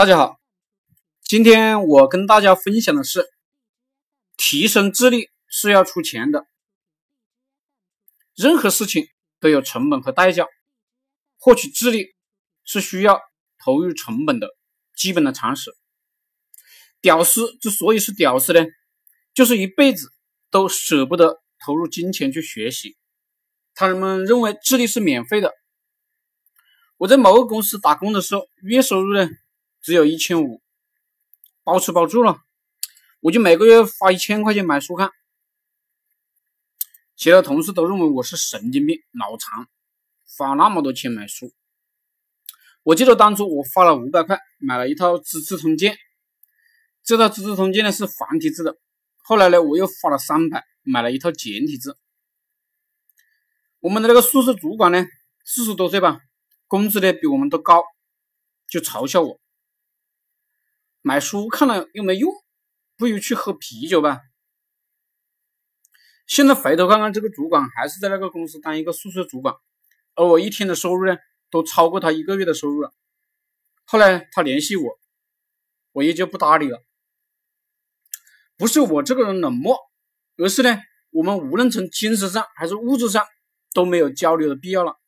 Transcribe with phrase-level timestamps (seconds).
[0.00, 0.40] 大家好，
[1.24, 3.28] 今天我跟大家分享的是，
[4.38, 6.46] 提升智力是要出钱的。
[8.34, 9.08] 任何事情
[9.40, 10.46] 都有成本和代价，
[11.36, 12.14] 获取智力
[12.64, 13.20] 是需要
[13.62, 14.48] 投入成本的
[14.96, 15.70] 基本的常识。
[17.02, 18.64] 屌丝之所以是屌丝呢，
[19.34, 20.10] 就是一辈子
[20.50, 22.96] 都舍不得投入金钱去学习。
[23.74, 25.52] 他们认为智力是免费的。
[26.96, 29.28] 我在某个公司打工的时候，月收入呢？
[29.82, 30.62] 只有一千五，
[31.64, 32.42] 包吃包住了，
[33.20, 35.10] 我就每个月花一千块钱买书看。
[37.16, 39.66] 其他同事都认为我是神经病、脑残，
[40.36, 41.52] 花那么多钱买书。
[42.82, 45.94] 我记得当初我花了五百块买了一套《资治通鉴》，
[47.02, 48.78] 这套《资治通鉴》呢是繁体字的。
[49.16, 51.98] 后来呢，我又花了三百买了一套简体字。
[53.80, 55.06] 我们的那个宿舍主管呢，
[55.44, 56.20] 四十多岁吧，
[56.66, 57.82] 工资呢比我们都高，
[58.68, 59.39] 就嘲笑我。
[61.02, 62.32] 买书看了又没用，
[62.96, 64.20] 不如去喝啤酒吧。
[66.26, 69.54] 现在回头看看，这个主管还是在那个公司当一个宿舍主管，
[70.14, 71.16] 而我一天的收入呢，
[71.50, 72.92] 都超过他一个月的收入了。
[73.84, 74.98] 后来他联系我，
[75.92, 76.84] 我也就不搭理了。
[78.56, 79.76] 不是我这个人冷漠，
[80.36, 80.78] 而是呢，
[81.10, 83.26] 我们无论从精神上还是物质上
[83.72, 85.00] 都没有交流的必要了。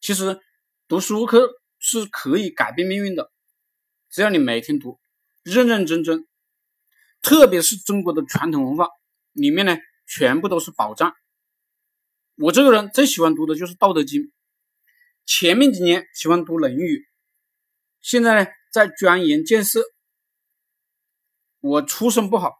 [0.00, 0.40] 其实
[0.86, 3.32] 读书可是可以改变命运的。
[4.10, 4.98] 只要你每天读，
[5.42, 6.26] 认认真真，
[7.20, 8.88] 特别是中国的传统文化
[9.32, 9.76] 里面呢，
[10.06, 11.14] 全部都是宝藏。
[12.36, 14.22] 我这个人最喜欢读的就是《道德经》，
[15.26, 16.98] 前面几年喜欢读《论语》，
[18.00, 19.82] 现在呢在钻研建设。
[21.60, 22.52] 我出身不好，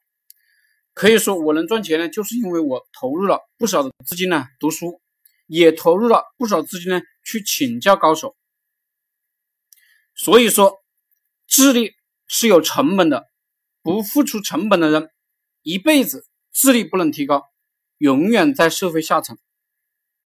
[0.93, 5.01] 可以说我能赚钱呢，就是因为我投入了不少的资金呢读书，
[5.47, 8.37] 也投入了不少资金呢去请教高手。
[10.15, 10.83] 所以说。
[11.47, 11.95] 智力
[12.27, 13.29] 是有成本的，
[13.83, 15.11] 不付出成本的人，
[15.63, 17.45] 一辈子智力不能提高，
[17.99, 19.39] 永远在社会下层。